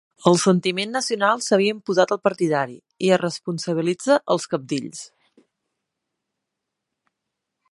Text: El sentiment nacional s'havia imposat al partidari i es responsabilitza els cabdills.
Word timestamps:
El 0.29 0.37
sentiment 0.43 0.93
nacional 0.97 1.43
s'havia 1.47 1.73
imposat 1.75 2.13
al 2.15 2.21
partidari 2.29 2.79
i 3.09 3.13
es 3.19 3.23
responsabilitza 3.25 4.19
els 4.37 4.51
cabdills. 4.55 5.07